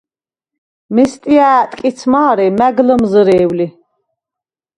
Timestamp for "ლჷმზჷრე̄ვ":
2.87-3.51